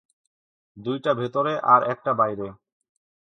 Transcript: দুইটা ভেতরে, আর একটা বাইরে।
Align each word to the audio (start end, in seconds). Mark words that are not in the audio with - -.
দুইটা 0.77 1.11
ভেতরে, 1.13 1.53
আর 1.65 1.81
একটা 1.83 2.11
বাইরে। 2.13 2.47